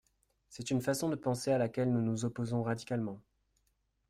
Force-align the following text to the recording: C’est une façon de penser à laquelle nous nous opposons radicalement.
C’est 0.49 0.71
une 0.71 0.81
façon 0.81 1.09
de 1.09 1.15
penser 1.15 1.51
à 1.51 1.59
laquelle 1.59 1.91
nous 1.93 2.01
nous 2.01 2.25
opposons 2.25 2.63
radicalement. 2.63 3.21